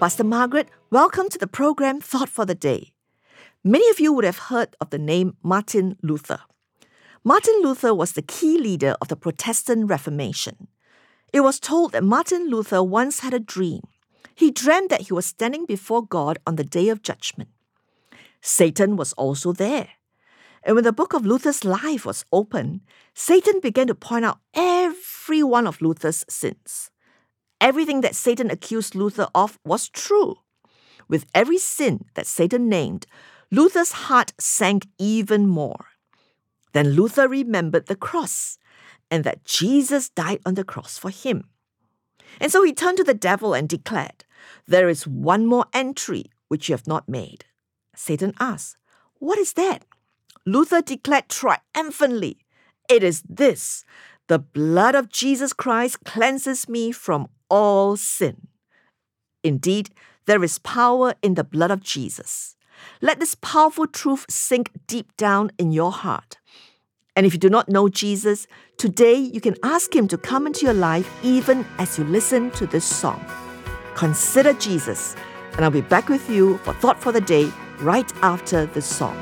Pastor 0.00 0.22
Margaret. 0.22 0.68
Welcome 0.92 1.28
to 1.28 1.38
the 1.38 1.48
program 1.48 2.00
Thought 2.00 2.28
for 2.28 2.46
the 2.46 2.54
Day. 2.54 2.92
Many 3.64 3.90
of 3.90 3.98
you 3.98 4.12
would 4.12 4.24
have 4.24 4.38
heard 4.38 4.76
of 4.80 4.90
the 4.90 4.98
name 4.98 5.36
Martin 5.42 5.96
Luther. 6.02 6.38
Martin 7.24 7.60
Luther 7.62 7.92
was 7.92 8.12
the 8.12 8.22
key 8.22 8.58
leader 8.58 8.94
of 9.00 9.08
the 9.08 9.16
Protestant 9.16 9.90
Reformation. 9.90 10.68
It 11.32 11.40
was 11.40 11.58
told 11.58 11.90
that 11.92 12.04
Martin 12.04 12.48
Luther 12.48 12.80
once 12.80 13.20
had 13.20 13.34
a 13.34 13.40
dream. 13.40 13.80
He 14.36 14.52
dreamed 14.52 14.90
that 14.90 15.08
he 15.08 15.12
was 15.12 15.26
standing 15.26 15.66
before 15.66 16.06
God 16.06 16.38
on 16.46 16.54
the 16.54 16.62
day 16.62 16.90
of 16.90 17.02
judgment. 17.02 17.50
Satan 18.40 18.94
was 18.94 19.12
also 19.14 19.52
there. 19.52 19.88
And 20.62 20.76
when 20.76 20.84
the 20.84 20.92
book 20.92 21.12
of 21.12 21.26
Luther's 21.26 21.64
life 21.64 22.06
was 22.06 22.24
opened, 22.32 22.82
Satan 23.14 23.58
began 23.58 23.88
to 23.88 23.96
point 23.96 24.24
out 24.24 24.38
every 24.54 25.42
one 25.42 25.66
of 25.66 25.82
Luther's 25.82 26.24
sins. 26.28 26.92
Everything 27.60 28.00
that 28.02 28.14
Satan 28.14 28.50
accused 28.50 28.94
Luther 28.94 29.28
of 29.34 29.58
was 29.64 29.88
true. 29.88 30.36
With 31.08 31.26
every 31.34 31.58
sin 31.58 32.04
that 32.14 32.26
Satan 32.26 32.68
named, 32.68 33.06
Luther's 33.50 33.92
heart 33.92 34.32
sank 34.38 34.86
even 34.98 35.46
more. 35.46 35.86
Then 36.72 36.90
Luther 36.90 37.28
remembered 37.28 37.86
the 37.86 37.96
cross 37.96 38.58
and 39.10 39.24
that 39.24 39.44
Jesus 39.44 40.10
died 40.10 40.40
on 40.44 40.54
the 40.54 40.64
cross 40.64 40.98
for 40.98 41.10
him. 41.10 41.44
And 42.40 42.52
so 42.52 42.62
he 42.62 42.72
turned 42.72 42.98
to 42.98 43.04
the 43.04 43.14
devil 43.14 43.54
and 43.54 43.68
declared, 43.68 44.24
There 44.66 44.88
is 44.88 45.06
one 45.06 45.46
more 45.46 45.66
entry 45.72 46.26
which 46.48 46.68
you 46.68 46.74
have 46.74 46.86
not 46.86 47.08
made. 47.08 47.46
Satan 47.96 48.34
asked, 48.38 48.76
What 49.18 49.38
is 49.38 49.54
that? 49.54 49.84
Luther 50.44 50.82
declared 50.82 51.28
triumphantly, 51.28 52.38
It 52.88 53.02
is 53.02 53.22
this 53.28 53.84
the 54.28 54.38
blood 54.38 54.94
of 54.94 55.08
Jesus 55.08 55.54
Christ 55.54 56.04
cleanses 56.04 56.68
me 56.68 56.92
from 56.92 57.28
all 57.48 57.96
sin. 57.96 58.48
Indeed, 59.42 59.90
there 60.26 60.42
is 60.44 60.58
power 60.58 61.14
in 61.22 61.34
the 61.34 61.44
blood 61.44 61.70
of 61.70 61.80
Jesus. 61.82 62.56
Let 63.00 63.18
this 63.18 63.34
powerful 63.34 63.86
truth 63.86 64.26
sink 64.28 64.70
deep 64.86 65.16
down 65.16 65.50
in 65.58 65.72
your 65.72 65.92
heart. 65.92 66.38
And 67.16 67.26
if 67.26 67.32
you 67.32 67.38
do 67.40 67.50
not 67.50 67.68
know 67.68 67.88
Jesus, 67.88 68.46
today 68.76 69.14
you 69.16 69.40
can 69.40 69.56
ask 69.62 69.94
Him 69.94 70.06
to 70.08 70.16
come 70.16 70.46
into 70.46 70.64
your 70.64 70.74
life 70.74 71.10
even 71.24 71.66
as 71.78 71.98
you 71.98 72.04
listen 72.04 72.50
to 72.52 72.66
this 72.66 72.84
song. 72.84 73.24
Consider 73.96 74.52
Jesus, 74.52 75.16
and 75.54 75.64
I'll 75.64 75.70
be 75.72 75.80
back 75.80 76.08
with 76.08 76.30
you 76.30 76.58
for 76.58 76.72
Thought 76.74 77.00
for 77.00 77.10
the 77.10 77.20
Day 77.20 77.50
right 77.80 78.12
after 78.22 78.66
this 78.66 78.86
song. 78.86 79.16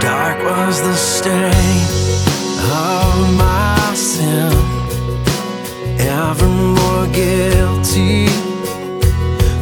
Dark 0.00 0.42
was 0.44 0.82
the 0.82 0.94
stain 0.94 1.84
of 2.70 3.38
my 3.38 3.92
sin, 3.94 4.83
guilty 7.14 8.26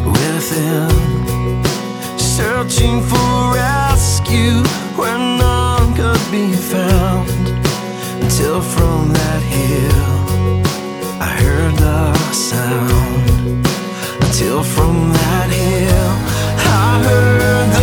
within, 0.04 0.90
searching 2.18 3.02
for 3.02 3.54
rescue 3.54 4.62
where 4.96 5.18
none 5.18 5.94
could 5.94 6.24
be 6.30 6.52
found. 6.52 7.28
Until 8.22 8.60
from 8.60 9.12
that 9.12 9.42
hill 9.42 10.62
I 11.20 11.30
heard 11.42 11.74
the 11.76 12.14
sound. 12.32 13.66
Until 14.24 14.62
from 14.62 15.12
that 15.12 15.50
hill 15.50 16.12
I 16.58 17.02
heard 17.04 17.81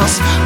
the 0.00 0.41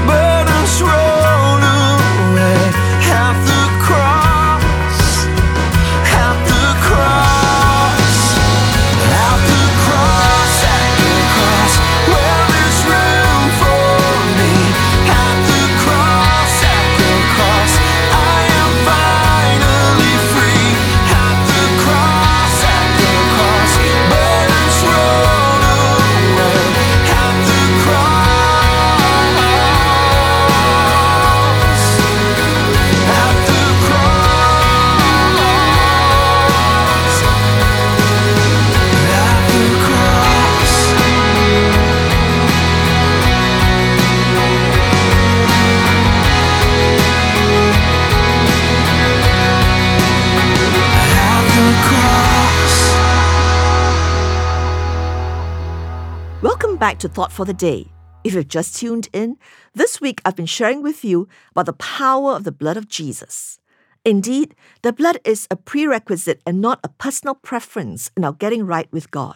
back 56.87 57.01
to 57.01 57.09
Thought 57.09 57.33
for 57.33 57.45
the 57.45 57.53
Day. 57.53 57.91
If 58.23 58.35
you've 58.35 58.47
just 58.47 58.77
tuned 58.77 59.09
in, 59.13 59.39
this 59.75 60.01
week 60.01 60.21
I've 60.25 60.37
been 60.37 60.47
sharing 60.47 60.85
with 60.85 61.05
you 61.05 61.27
about 61.51 61.67
the 61.67 61.73
power 61.73 62.35
of 62.37 62.45
the 62.45 62.53
blood 62.53 62.77
of 62.77 62.87
Jesus. 62.87 63.59
Indeed, 64.05 64.55
the 64.83 64.93
blood 64.93 65.19
is 65.25 65.49
a 65.51 65.57
prerequisite 65.57 66.41
and 66.47 66.61
not 66.61 66.79
a 66.85 66.89
personal 66.89 67.35
preference 67.35 68.13
in 68.17 68.25
our 68.25 68.33
getting 68.33 68.65
right 68.65 68.87
with 68.93 69.11
God. 69.11 69.35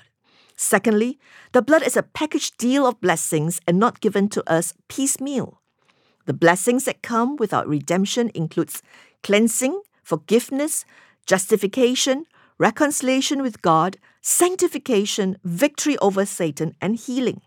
Secondly, 0.55 1.19
the 1.51 1.61
blood 1.61 1.83
is 1.83 1.97
a 1.97 2.05
package 2.05 2.57
deal 2.57 2.87
of 2.87 3.01
blessings 3.01 3.61
and 3.67 3.81
not 3.81 4.01
given 4.01 4.29
to 4.29 4.49
us 4.49 4.73
piecemeal. 4.87 5.61
The 6.27 6.33
blessings 6.33 6.85
that 6.85 7.03
come 7.03 7.35
with 7.35 7.53
our 7.53 7.67
redemption 7.67 8.31
includes 8.33 8.81
cleansing, 9.25 9.83
forgiveness, 10.05 10.85
justification, 11.27 12.27
reconciliation 12.59 13.43
with 13.43 13.61
God, 13.61 13.97
sanctification, 14.21 15.37
victory 15.45 15.97
over 15.99 16.27
Satan, 16.27 16.75
and 16.81 16.97
healing. 16.97 17.41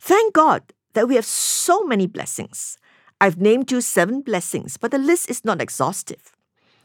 Thank 0.00 0.34
God 0.34 0.72
that 0.94 1.08
we 1.08 1.14
have 1.16 1.26
so 1.26 1.84
many 1.84 2.06
blessings. 2.06 2.78
I've 3.20 3.40
named 3.40 3.70
you 3.70 3.80
seven 3.80 4.20
blessings, 4.20 4.76
but 4.76 4.90
the 4.90 4.98
list 4.98 5.30
is 5.30 5.44
not 5.44 5.60
exhaustive. 5.60 6.32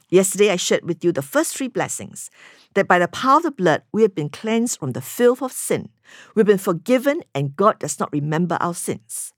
Yesterday, 0.10 0.52
I 0.52 0.58
shared 0.58 0.84
with 0.84 1.04
you 1.06 1.12
the 1.14 1.22
first 1.22 1.56
three 1.56 1.70
blessings 1.70 2.30
that 2.74 2.88
by 2.88 3.00
the 3.00 3.08
power 3.08 3.38
of 3.38 3.44
the 3.44 3.52
blood, 3.52 3.84
we 3.94 4.02
have 4.02 4.14
been 4.14 4.30
cleansed 4.30 4.80
from 4.80 4.92
the 4.92 5.02
filth 5.02 5.42
of 5.42 5.54
sin. 5.54 5.90
We've 6.36 6.46
been 6.46 6.58
forgiven, 6.58 7.24
and 7.34 7.56
God 7.56 7.80
does 7.80 8.00
not 8.00 8.12
remember 8.12 8.58
our 8.60 8.74
sins. 8.74 9.34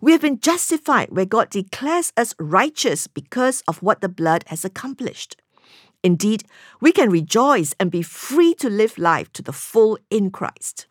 We 0.00 0.12
have 0.12 0.20
been 0.20 0.40
justified 0.40 1.10
where 1.10 1.24
God 1.24 1.50
declares 1.50 2.12
us 2.16 2.34
righteous 2.38 3.06
because 3.06 3.62
of 3.68 3.82
what 3.82 4.00
the 4.00 4.08
blood 4.08 4.44
has 4.48 4.64
accomplished. 4.64 5.40
Indeed, 6.06 6.44
we 6.80 6.92
can 6.92 7.10
rejoice 7.10 7.74
and 7.80 7.90
be 7.90 8.00
free 8.00 8.54
to 8.62 8.70
live 8.70 8.96
life 8.96 9.32
to 9.32 9.42
the 9.42 9.52
full 9.52 9.98
in 10.08 10.30
Christ. 10.30 10.86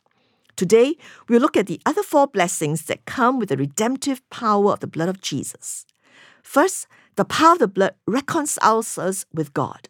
Today, 0.57 0.97
we'll 1.29 1.39
look 1.39 1.55
at 1.55 1.67
the 1.67 1.79
other 1.85 2.03
four 2.03 2.27
blessings 2.27 2.83
that 2.87 3.05
come 3.05 3.39
with 3.39 3.47
the 3.47 3.55
redemptive 3.55 4.29
power 4.29 4.73
of 4.73 4.81
the 4.81 4.87
blood 4.87 5.07
of 5.07 5.21
Jesus. 5.21 5.85
First, 6.43 6.87
the 7.15 7.23
power 7.23 7.53
of 7.53 7.59
the 7.59 7.69
blood 7.69 7.95
reconciles 8.05 8.97
us 8.97 9.25
with 9.33 9.53
God. 9.53 9.87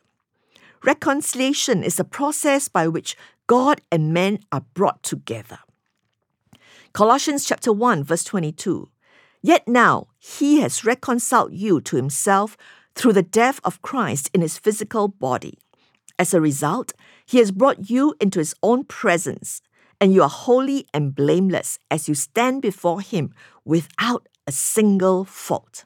Reconciliation 0.83 1.83
is 1.83 1.95
the 1.95 2.03
process 2.03 2.67
by 2.67 2.87
which 2.87 3.17
God 3.47 3.81
and 3.91 4.13
man 4.13 4.37
are 4.51 4.65
brought 4.75 5.01
together. 5.01 5.57
Colossians 6.93 7.45
chapter 7.45 7.73
1 7.73 8.03
verse 8.03 8.23
22. 8.23 8.89
Yet 9.41 9.67
now 9.67 10.07
he 10.19 10.61
has 10.61 10.85
reconciled 10.85 11.51
you 11.51 11.81
to 11.81 11.95
himself 11.95 12.55
through 12.95 13.13
the 13.13 13.23
death 13.23 13.59
of 13.63 13.81
Christ 13.81 14.29
in 14.33 14.41
his 14.41 14.57
physical 14.57 15.07
body. 15.07 15.57
As 16.17 16.33
a 16.33 16.41
result, 16.41 16.93
he 17.25 17.39
has 17.39 17.51
brought 17.51 17.89
you 17.89 18.15
into 18.19 18.39
his 18.39 18.55
own 18.63 18.85
presence, 18.85 19.61
and 19.99 20.13
you 20.13 20.23
are 20.23 20.29
holy 20.29 20.87
and 20.93 21.13
blameless 21.13 21.77
as 21.91 22.07
you 22.07 22.15
stand 22.15 22.61
before 22.61 23.01
him 23.01 23.33
without 23.65 24.27
a 24.47 24.51
single 24.51 25.25
fault. 25.25 25.85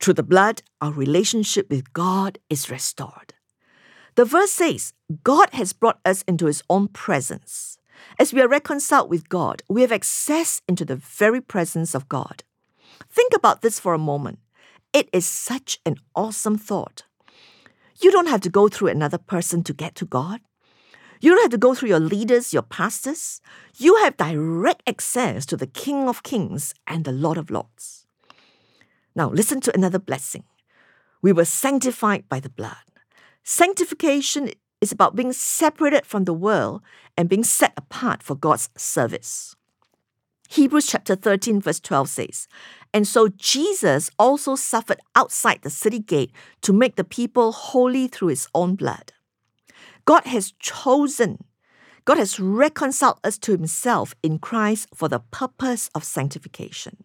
Through 0.00 0.14
the 0.14 0.22
blood, 0.22 0.62
our 0.80 0.92
relationship 0.92 1.68
with 1.70 1.92
God 1.92 2.38
is 2.48 2.70
restored. 2.70 3.34
The 4.14 4.24
verse 4.24 4.52
says, 4.52 4.92
God 5.24 5.50
has 5.52 5.72
brought 5.72 6.00
us 6.04 6.22
into 6.22 6.46
his 6.46 6.62
own 6.70 6.88
presence. 6.88 7.78
As 8.18 8.32
we 8.32 8.40
are 8.40 8.48
reconciled 8.48 9.10
with 9.10 9.28
God, 9.28 9.62
we 9.68 9.82
have 9.82 9.92
access 9.92 10.62
into 10.68 10.84
the 10.84 10.96
very 10.96 11.40
presence 11.40 11.94
of 11.94 12.08
God. 12.08 12.44
Think 13.10 13.32
about 13.34 13.62
this 13.62 13.80
for 13.80 13.94
a 13.94 13.98
moment. 13.98 14.38
It 14.92 15.08
is 15.12 15.26
such 15.26 15.80
an 15.84 15.96
awesome 16.14 16.58
thought. 16.58 17.04
You 18.00 18.10
don't 18.10 18.28
have 18.28 18.40
to 18.42 18.50
go 18.50 18.68
through 18.68 18.88
another 18.88 19.18
person 19.18 19.62
to 19.64 19.72
get 19.72 19.94
to 19.96 20.06
God. 20.06 20.40
You 21.20 21.32
don't 21.32 21.42
have 21.42 21.50
to 21.50 21.58
go 21.58 21.74
through 21.74 21.88
your 21.88 22.00
leaders, 22.00 22.52
your 22.52 22.62
pastors. 22.62 23.40
You 23.76 23.96
have 23.96 24.16
direct 24.16 24.82
access 24.88 25.44
to 25.46 25.56
the 25.56 25.66
King 25.66 26.08
of 26.08 26.22
Kings 26.22 26.74
and 26.86 27.04
the 27.04 27.12
Lord 27.12 27.38
of 27.38 27.50
Lords. 27.50 28.06
Now, 29.16 29.28
listen 29.30 29.60
to 29.62 29.74
another 29.74 29.98
blessing. 29.98 30.44
We 31.20 31.32
were 31.32 31.44
sanctified 31.44 32.28
by 32.28 32.38
the 32.38 32.50
blood. 32.50 32.76
Sanctification 33.42 34.50
is 34.80 34.92
about 34.92 35.16
being 35.16 35.32
separated 35.32 36.06
from 36.06 36.24
the 36.24 36.34
world 36.34 36.82
and 37.16 37.28
being 37.28 37.42
set 37.42 37.72
apart 37.76 38.22
for 38.22 38.36
God's 38.36 38.70
service. 38.76 39.56
Hebrews 40.50 40.86
chapter 40.86 41.16
13, 41.16 41.60
verse 41.60 41.80
12 41.80 42.08
says, 42.08 42.48
And 42.92 43.06
so 43.06 43.28
Jesus 43.28 44.10
also 44.18 44.56
suffered 44.56 45.00
outside 45.14 45.60
the 45.62 45.70
city 45.70 45.98
gate 45.98 46.32
to 46.62 46.72
make 46.72 46.96
the 46.96 47.04
people 47.04 47.52
holy 47.52 48.08
through 48.08 48.28
his 48.28 48.48
own 48.54 48.74
blood. 48.74 49.12
God 50.04 50.24
has 50.24 50.52
chosen, 50.52 51.44
God 52.04 52.16
has 52.16 52.40
reconciled 52.40 53.20
us 53.22 53.36
to 53.38 53.52
himself 53.52 54.14
in 54.22 54.38
Christ 54.38 54.88
for 54.94 55.08
the 55.08 55.20
purpose 55.20 55.90
of 55.94 56.04
sanctification. 56.04 56.96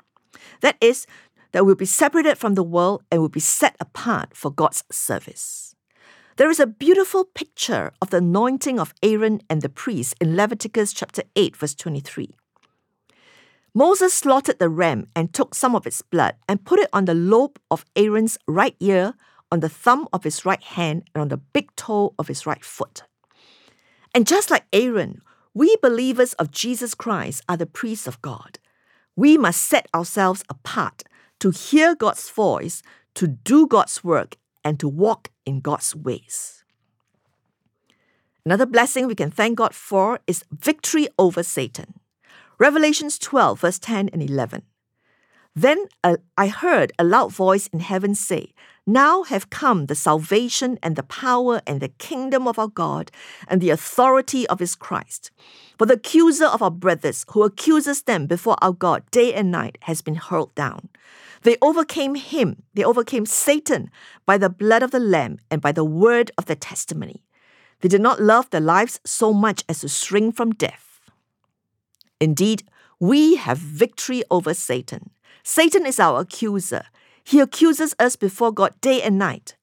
That 0.62 0.78
is, 0.80 1.06
that 1.52 1.66
we'll 1.66 1.76
be 1.76 1.86
separated 1.86 2.38
from 2.38 2.56
the 2.56 2.64
world 2.64 3.04
and 3.12 3.22
will 3.22 3.30
be 3.30 3.40
set 3.40 3.76
apart 3.80 4.36
for 4.36 4.52
God's 4.52 4.84
service. 4.92 5.76
There 6.38 6.50
is 6.50 6.60
a 6.60 6.66
beautiful 6.66 7.26
picture 7.26 7.92
of 8.02 8.10
the 8.10 8.18
anointing 8.18 8.80
of 8.80 8.94
Aaron 9.04 9.42
and 9.50 9.62
the 9.62 9.70
priests 9.70 10.16
in 10.20 10.36
Leviticus 10.36 10.92
chapter 10.92 11.24
8, 11.36 11.56
verse 11.56 11.76
23. 11.76 12.34
Moses 13.76 14.14
slaughtered 14.14 14.60
the 14.60 14.70
ram 14.70 15.08
and 15.16 15.34
took 15.34 15.56
some 15.56 15.76
of 15.76 15.88
its 15.88 16.04
blood 16.04 16.36
and 16.48 16.64
put 16.64 16.80
it 16.80 16.90
on 16.94 17.06
the 17.06 17.16
lobe 17.16 17.58
of 17.72 17.86
Aaron's 17.96 18.38
right 18.48 18.76
ear, 18.80 19.16
on 19.52 19.62
the 19.62 19.70
thumb 19.70 20.08
of 20.14 20.24
his 20.24 20.46
right 20.46 20.62
hand, 20.62 21.10
and 21.14 21.24
on 21.24 21.28
the 21.30 21.38
big 21.38 21.76
toe 21.76 22.14
of 22.20 22.28
his 22.28 22.46
right 22.46 22.64
foot. 22.64 23.04
And 24.14 24.28
just 24.28 24.52
like 24.52 24.66
Aaron, 24.72 25.22
we 25.56 25.76
believers 25.82 26.34
of 26.34 26.52
Jesus 26.52 26.94
Christ 26.94 27.42
are 27.50 27.58
the 27.58 27.66
priests 27.66 28.06
of 28.06 28.22
God. 28.22 28.60
We 29.16 29.38
must 29.38 29.64
set 29.64 29.88
ourselves 29.94 30.44
apart 30.50 31.04
to 31.40 31.50
hear 31.50 31.96
God's 31.96 32.30
voice, 32.30 32.84
to 33.16 33.28
do 33.28 33.66
God's 33.66 34.04
work, 34.04 34.38
and 34.64 34.80
to 34.80 34.88
walk 34.88 35.30
in 35.46 35.62
God's 35.62 35.96
ways. 35.96 36.64
Another 38.46 38.66
blessing 38.66 39.08
we 39.08 39.16
can 39.16 39.32
thank 39.32 39.58
God 39.58 39.74
for 39.74 40.20
is 40.28 40.44
victory 40.52 41.08
over 41.18 41.42
Satan. 41.42 41.96
Revelations 42.60 43.18
12, 43.18 43.60
verse 43.60 43.80
10 43.80 44.10
and 44.10 44.22
11. 44.22 44.64
Then 45.56 45.86
uh, 46.04 46.18
I 46.38 46.48
heard 46.48 46.92
a 46.98 47.04
loud 47.04 47.32
voice 47.32 47.68
in 47.68 47.80
heaven 47.80 48.16
say, 48.16 48.54
Now 48.88 49.24
have 49.24 49.52
come 49.52 49.86
the 49.86 49.96
salvation 49.96 50.80
and 50.82 50.96
the 50.96 51.04
power 51.04 51.62
and 51.68 51.80
the 51.80 51.90
kingdom 51.90 52.48
of 52.48 52.58
our 52.58 52.68
God 52.68 53.12
and 53.48 53.62
the 53.62 53.70
authority 53.70 54.48
of 54.48 54.60
his 54.60 54.76
Christ. 54.76 55.30
For 55.78 55.86
the 55.86 55.96
accuser 55.96 56.46
of 56.46 56.64
our 56.64 56.72
brothers, 56.72 57.26
who 57.32 57.44
accuses 57.44 58.04
them 58.04 58.26
before 58.26 58.58
our 58.62 58.74
God 58.74 59.04
day 59.12 59.34
and 59.34 59.52
night, 59.52 59.78
has 59.82 60.02
been 60.02 60.16
hurled 60.16 60.56
down. 60.56 60.90
They 61.44 61.58
overcame 61.62 62.16
him, 62.16 62.64
they 62.74 62.84
overcame 62.84 63.26
Satan 63.26 63.92
by 64.26 64.38
the 64.38 64.50
blood 64.50 64.82
of 64.82 64.92
the 64.92 65.00
Lamb 65.00 65.40
and 65.52 65.62
by 65.62 65.72
the 65.72 65.84
word 65.84 66.32
of 66.38 66.46
their 66.46 66.56
testimony. 66.56 67.24
They 67.82 67.90
did 67.90 68.02
not 68.02 68.22
love 68.22 68.50
their 68.50 68.62
lives 68.62 69.00
so 69.06 69.34
much 69.34 69.64
as 69.68 69.82
to 69.82 69.90
shrink 69.90 70.36
from 70.36 70.54
death. 70.54 70.93
Indeed, 72.24 72.64
we 73.02 73.36
have 73.36 73.58
victory 73.58 74.24
over 74.32 74.54
Satan. 74.54 75.10
Satan 75.44 75.86
is 75.86 76.00
our 76.00 76.22
accuser. 76.22 76.84
He 77.22 77.42
accuses 77.42 77.94
us 78.00 78.16
before 78.16 78.54
God 78.54 78.80
day 78.80 79.02
and 79.02 79.20
night. 79.20 79.58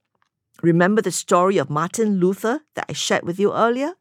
Remember 0.62 1.00
the 1.00 1.10
story 1.10 1.56
of 1.56 1.70
Martin 1.70 2.20
Luther 2.20 2.60
that 2.74 2.84
I 2.90 2.92
shared 2.92 3.24
with 3.24 3.40
you 3.40 3.54
earlier? 3.54 3.94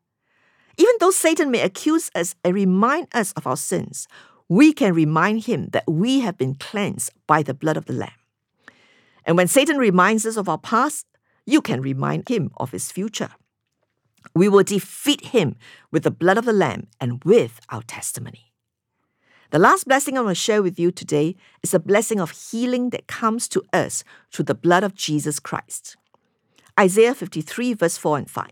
Even 0.77 0.93
though 0.99 1.09
Satan 1.09 1.51
may 1.51 1.61
accuse 1.61 2.11
us 2.13 2.35
and 2.43 2.53
remind 2.53 3.07
us 3.13 3.31
of 3.37 3.47
our 3.47 3.55
sins, 3.55 4.09
we 4.49 4.73
can 4.73 4.93
remind 4.93 5.45
him 5.45 5.69
that 5.71 5.87
we 5.87 6.19
have 6.19 6.37
been 6.37 6.55
cleansed 6.55 7.13
by 7.27 7.41
the 7.41 7.53
blood 7.53 7.77
of 7.77 7.85
the 7.85 7.93
Lamb. 7.93 8.19
And 9.23 9.37
when 9.37 9.47
Satan 9.47 9.77
reminds 9.77 10.25
us 10.25 10.35
of 10.35 10.49
our 10.49 10.57
past, 10.57 11.05
you 11.45 11.61
can 11.61 11.81
remind 11.81 12.27
him 12.27 12.51
of 12.57 12.71
his 12.71 12.91
future. 12.91 13.29
We 14.35 14.49
will 14.49 14.63
defeat 14.63 15.27
him 15.27 15.55
with 15.93 16.03
the 16.03 16.11
blood 16.11 16.37
of 16.37 16.43
the 16.43 16.51
Lamb 16.51 16.87
and 16.99 17.23
with 17.23 17.61
our 17.69 17.83
testimony. 17.83 18.48
The 19.51 19.57
last 19.57 19.87
blessing 19.87 20.15
I 20.15 20.21
want 20.21 20.37
to 20.37 20.39
share 20.39 20.61
with 20.61 20.79
you 20.79 20.91
today 20.91 21.35
is 21.63 21.73
a 21.73 21.79
blessing 21.79 22.19
of 22.19 22.29
healing 22.29 22.91
that 22.91 23.07
comes 23.07 23.47
to 23.47 23.63
us 23.73 24.03
through 24.31 24.45
the 24.45 24.53
blood 24.53 24.83
of 24.83 24.93
Jesus 24.93 25.39
Christ. 25.39 25.97
Isaiah 26.79 27.15
53, 27.15 27.73
verse 27.73 27.97
4 27.97 28.19
and 28.19 28.29
5. 28.29 28.47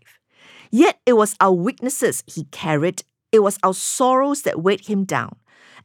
Yet 0.72 0.98
it 1.06 1.12
was 1.12 1.36
our 1.38 1.52
weaknesses 1.52 2.24
he 2.26 2.46
carried, 2.46 3.04
it 3.30 3.44
was 3.44 3.60
our 3.62 3.74
sorrows 3.74 4.42
that 4.42 4.60
weighed 4.60 4.88
him 4.88 5.04
down. 5.04 5.36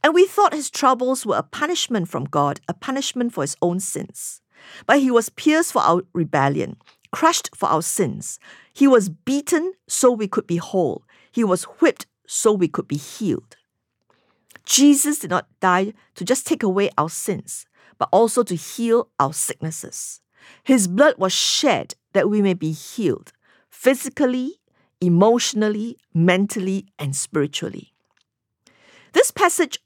And 0.02 0.14
we 0.14 0.26
thought 0.26 0.52
his 0.52 0.68
troubles 0.68 1.24
were 1.24 1.36
a 1.36 1.44
punishment 1.44 2.08
from 2.08 2.24
God, 2.24 2.58
a 2.66 2.74
punishment 2.74 3.32
for 3.32 3.44
his 3.44 3.56
own 3.62 3.78
sins. 3.78 4.40
But 4.84 4.98
he 4.98 5.12
was 5.12 5.28
pierced 5.28 5.74
for 5.74 5.82
our 5.82 6.02
rebellion, 6.12 6.76
crushed 7.12 7.50
for 7.54 7.68
our 7.68 7.82
sins. 7.82 8.40
He 8.74 8.88
was 8.88 9.10
beaten 9.10 9.74
so 9.86 10.10
we 10.10 10.26
could 10.26 10.48
be 10.48 10.56
whole. 10.56 11.04
He 11.30 11.44
was 11.44 11.62
whipped 11.78 12.06
so 12.26 12.52
we 12.52 12.66
could 12.66 12.88
be 12.88 12.96
healed. 12.96 13.56
Jesus 14.64 15.18
did 15.18 15.30
not 15.30 15.46
die 15.60 15.92
to 16.14 16.24
just 16.24 16.46
take 16.46 16.62
away 16.62 16.90
our 16.96 17.10
sins, 17.10 17.66
but 17.98 18.08
also 18.12 18.42
to 18.42 18.54
heal 18.54 19.08
our 19.20 19.32
sicknesses. 19.32 20.20
His 20.62 20.88
blood 20.88 21.14
was 21.18 21.32
shed 21.32 21.94
that 22.12 22.28
we 22.28 22.42
may 22.42 22.54
be 22.54 22.72
healed 22.72 23.32
physically, 23.70 24.60
emotionally, 25.00 25.96
mentally, 26.12 26.86
and 26.98 27.14
spiritually. 27.14 27.92
This 29.12 29.30
passage 29.30 29.78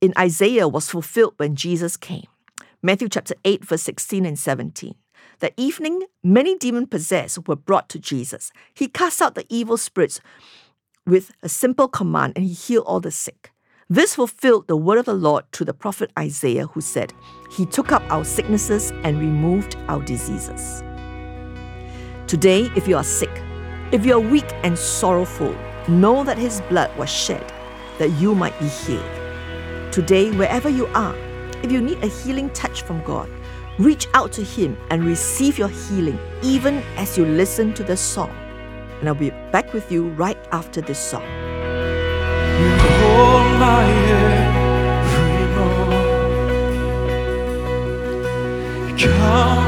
in 0.00 0.12
Isaiah 0.18 0.68
was 0.68 0.90
fulfilled 0.90 1.34
when 1.38 1.56
Jesus 1.56 1.96
came. 1.96 2.26
Matthew 2.82 3.08
chapter 3.08 3.34
8, 3.44 3.64
verse 3.64 3.82
16 3.82 4.26
and 4.26 4.38
17. 4.38 4.94
That 5.40 5.54
evening, 5.56 6.02
many 6.22 6.56
demon 6.56 6.86
possessed 6.86 7.48
were 7.48 7.56
brought 7.56 7.88
to 7.90 7.98
Jesus. 7.98 8.52
He 8.74 8.88
cast 8.88 9.20
out 9.20 9.34
the 9.34 9.46
evil 9.48 9.76
spirits 9.76 10.20
with 11.06 11.32
a 11.42 11.48
simple 11.48 11.88
command 11.88 12.34
and 12.36 12.44
he 12.44 12.52
healed 12.52 12.86
all 12.86 13.00
the 13.00 13.10
sick. 13.10 13.50
This 13.88 14.16
fulfilled 14.16 14.66
the 14.66 14.76
word 14.76 14.98
of 14.98 15.04
the 15.04 15.14
Lord 15.14 15.44
to 15.52 15.64
the 15.64 15.72
prophet 15.72 16.10
Isaiah, 16.18 16.66
who 16.66 16.80
said, 16.80 17.12
He 17.52 17.64
took 17.64 17.92
up 17.92 18.02
our 18.10 18.24
sicknesses 18.24 18.90
and 19.04 19.20
removed 19.20 19.76
our 19.86 20.02
diseases. 20.02 20.82
Today, 22.26 22.68
if 22.74 22.88
you 22.88 22.96
are 22.96 23.04
sick, 23.04 23.30
if 23.92 24.04
you 24.04 24.14
are 24.14 24.20
weak 24.20 24.52
and 24.64 24.76
sorrowful, 24.76 25.54
know 25.86 26.24
that 26.24 26.36
His 26.36 26.60
blood 26.62 26.90
was 26.98 27.08
shed 27.08 27.52
that 27.98 28.10
you 28.14 28.34
might 28.34 28.58
be 28.58 28.66
healed. 28.66 29.04
Today, 29.92 30.32
wherever 30.32 30.68
you 30.68 30.88
are, 30.88 31.14
if 31.62 31.70
you 31.70 31.80
need 31.80 32.02
a 32.02 32.08
healing 32.08 32.50
touch 32.50 32.82
from 32.82 33.04
God, 33.04 33.30
reach 33.78 34.08
out 34.14 34.32
to 34.32 34.42
Him 34.42 34.76
and 34.90 35.04
receive 35.04 35.58
your 35.58 35.68
healing 35.68 36.18
even 36.42 36.78
as 36.96 37.16
you 37.16 37.24
listen 37.24 37.72
to 37.74 37.84
this 37.84 38.00
song. 38.00 38.30
And 38.98 39.08
I'll 39.08 39.14
be 39.14 39.30
back 39.52 39.72
with 39.72 39.92
you 39.92 40.08
right 40.14 40.38
after 40.50 40.80
this 40.80 40.98
song 40.98 41.45
fire, 43.66 44.28
free 45.10 45.46
more. 45.56 45.94
Come. 48.96 49.65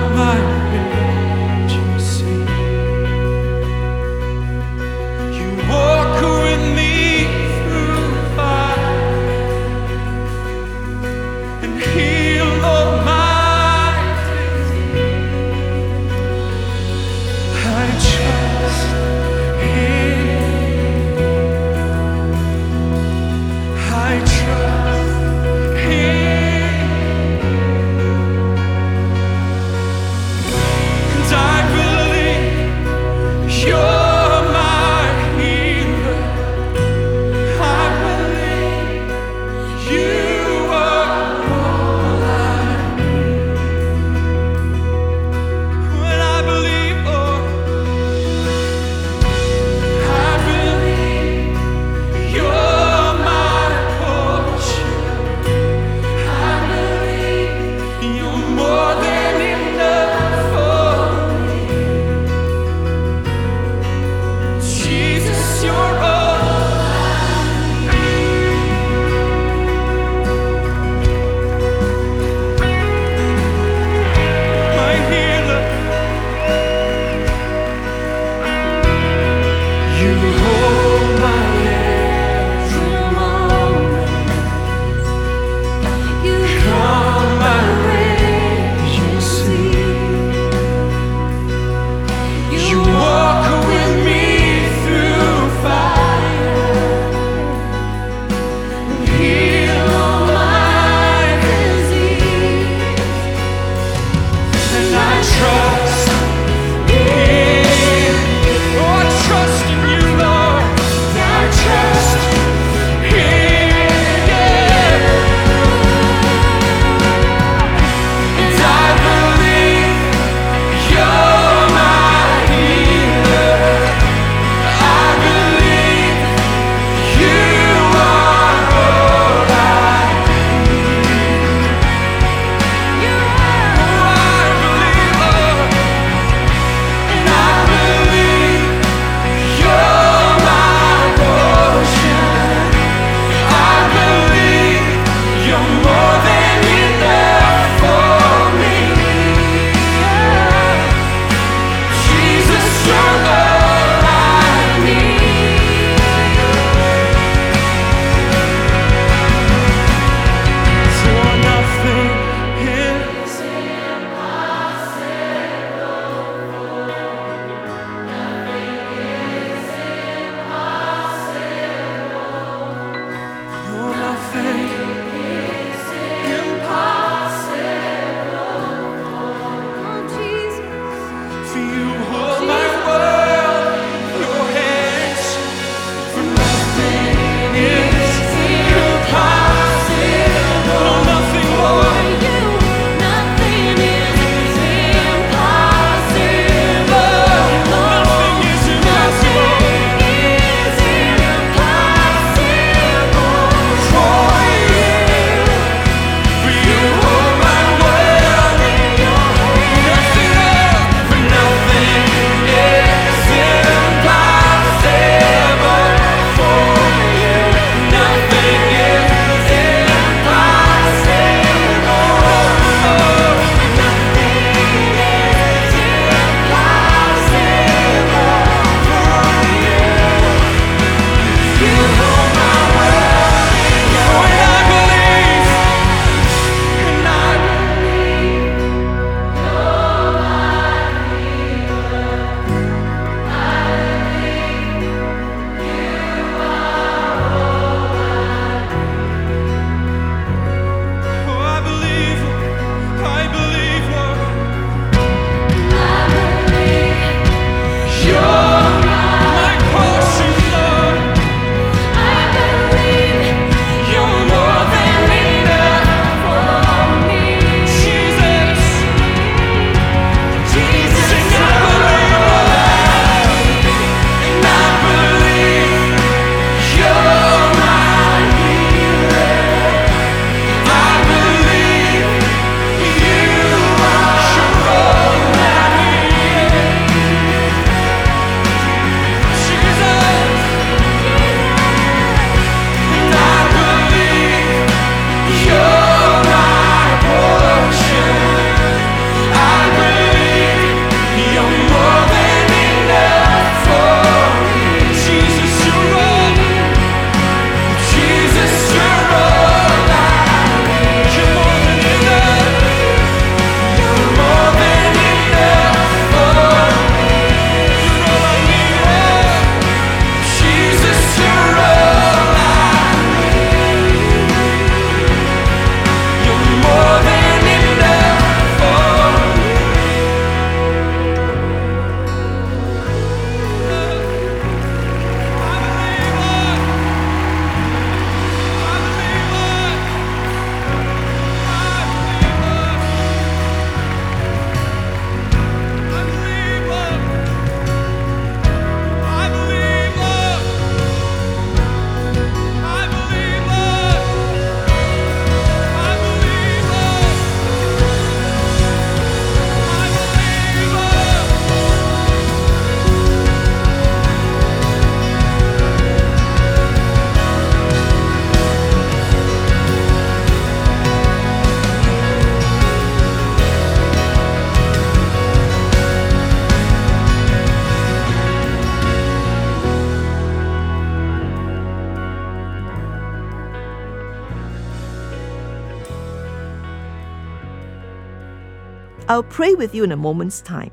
I'll 389.08 389.22
pray 389.22 389.54
with 389.54 389.74
you 389.74 389.84
in 389.84 389.92
a 389.92 389.96
moment's 389.96 390.42
time. 390.42 390.70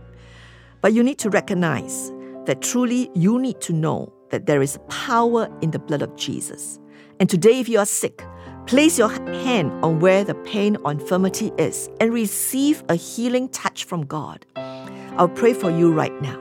But 0.81 0.91
you 0.91 1.03
need 1.03 1.19
to 1.19 1.29
recognize 1.29 2.11
that 2.45 2.61
truly 2.61 3.09
you 3.15 3.39
need 3.39 3.61
to 3.61 3.71
know 3.71 4.11
that 4.29 4.45
there 4.45 4.61
is 4.61 4.77
power 4.89 5.47
in 5.61 5.71
the 5.71 5.79
blood 5.79 6.01
of 6.01 6.13
Jesus. 6.17 6.77
And 7.21 7.29
today, 7.29 7.61
if 7.61 7.69
you 7.69 7.79
are 7.79 7.85
sick, 7.85 8.25
place 8.67 8.97
your 8.97 9.07
hand 9.07 9.71
on 9.85 10.01
where 10.01 10.25
the 10.25 10.35
pain 10.35 10.75
or 10.83 10.91
infirmity 10.91 11.53
is 11.57 11.89
and 12.01 12.13
receive 12.13 12.83
a 12.89 12.95
healing 12.95 13.47
touch 13.49 13.85
from 13.85 14.05
God. 14.05 14.45
I'll 15.17 15.29
pray 15.29 15.53
for 15.53 15.71
you 15.71 15.93
right 15.93 16.21
now. 16.21 16.37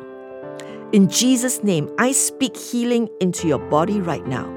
In 0.92 1.08
Jesus' 1.08 1.62
name, 1.62 1.88
I 1.98 2.10
speak 2.10 2.56
healing 2.56 3.08
into 3.20 3.46
your 3.46 3.60
body 3.60 4.00
right 4.00 4.26
now. 4.26 4.50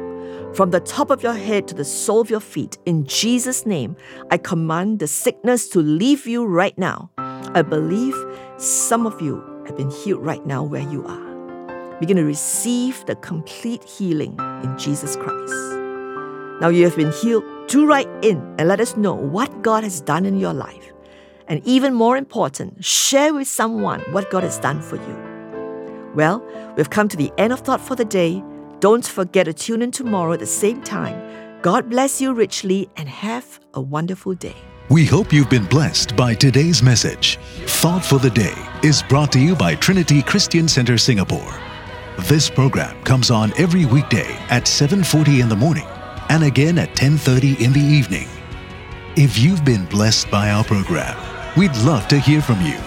From 0.54 0.71
the 0.71 0.80
top 0.80 1.12
of 1.12 1.21
your 1.21 1.36
head 1.36 1.67
to 1.67 1.76
the 1.76 1.86
sole 1.86 2.21
of 2.21 2.32
your 2.32 2.39
feet, 2.39 2.80
in 2.88 3.06
Jesus' 3.06 3.67
name, 3.67 3.95
I 4.32 4.38
command 4.38 4.97
the 4.97 5.08
sickness 5.08 5.69
to 5.69 5.80
leave 5.80 6.26
you 6.26 6.43
right 6.43 6.76
now. 6.80 7.12
I 7.53 7.62
believe 7.62 8.15
some 8.57 9.05
of 9.05 9.21
you 9.21 9.43
have 9.65 9.77
been 9.77 9.89
healed 9.89 10.25
right 10.25 10.45
now 10.45 10.63
where 10.63 10.88
you 10.89 11.05
are. 11.05 11.97
Begin 11.99 12.17
to 12.17 12.23
receive 12.23 13.05
the 13.05 13.15
complete 13.15 13.83
healing 13.83 14.36
in 14.63 14.77
Jesus 14.77 15.15
Christ. 15.15 15.53
Now 16.62 16.69
you 16.69 16.83
have 16.86 16.95
been 16.95 17.12
healed. 17.12 17.43
Do 17.67 17.88
write 17.88 18.10
in 18.21 18.38
and 18.57 18.67
let 18.67 18.79
us 18.79 18.97
know 18.97 19.13
what 19.13 19.62
God 19.62 19.83
has 19.83 20.01
done 20.01 20.25
in 20.25 20.39
your 20.39 20.53
life. 20.53 20.91
And 21.47 21.65
even 21.65 21.93
more 21.93 22.17
important, 22.17 22.83
share 22.83 23.33
with 23.33 23.47
someone 23.47 24.01
what 24.12 24.29
God 24.29 24.43
has 24.43 24.60
done 24.60 24.81
for 24.81 24.97
you. 24.97 26.12
Well, 26.15 26.45
we've 26.75 26.89
come 26.89 27.07
to 27.10 27.17
the 27.17 27.31
end 27.38 27.53
of 27.53 27.62
Thought 27.62 27.81
for 27.81 27.95
the 27.95 28.05
Day. 28.05 28.43
Don't 28.79 29.05
forget 29.05 29.45
to 29.45 29.53
tune 29.53 29.81
in 29.81 29.91
tomorrow 29.91 30.33
at 30.33 30.39
the 30.39 30.45
same 30.45 30.81
time. 30.83 31.62
God 31.62 31.89
bless 31.89 32.21
you 32.21 32.33
richly 32.33 32.89
and 32.95 33.07
have 33.07 33.60
a 33.73 33.81
wonderful 33.81 34.33
day. 34.33 34.55
We 34.89 35.04
hope 35.04 35.34
you've 35.34 35.50
been 35.50 35.65
blessed 35.65 36.15
by 36.15 36.34
today's 36.34 36.82
message. 36.82 37.38
Thought 37.65 38.06
for 38.06 38.19
the 38.19 38.30
Day 38.30 38.54
is 38.84 39.04
brought 39.04 39.34
to 39.34 39.39
you 39.39 39.54
by 39.54 39.76
Trinity 39.76 40.21
Christian 40.21 40.65
Center 40.69 40.97
Singapore. 40.97 41.54
This 42.19 42.50
program 42.50 42.95
comes 43.04 43.30
on 43.30 43.52
every 43.58 43.84
weekday 43.84 44.32
at 44.50 44.65
7:40 44.65 45.41
in 45.41 45.50
the 45.50 45.58
morning 45.58 45.86
and 46.30 46.41
again 46.45 46.78
at 46.80 46.95
10:30 46.95 47.60
in 47.60 47.73
the 47.73 47.82
evening. 47.82 48.30
If 49.17 49.38
you've 49.38 49.65
been 49.65 49.84
blessed 49.88 50.32
by 50.32 50.52
our 50.52 50.63
program, 50.63 51.17
we'd 51.58 51.76
love 51.84 52.08
to 52.08 52.17
hear 52.17 52.41
from 52.41 52.62
you. 52.62 52.80